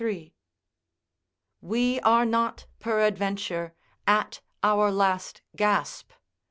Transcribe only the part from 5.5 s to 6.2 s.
gasp.